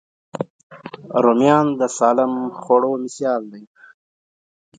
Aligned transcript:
رومیان 1.23 1.67
د 1.79 1.81
سالم 1.97 2.33
خوړو 2.61 2.91
مثال 3.03 3.41
دی 3.51 3.63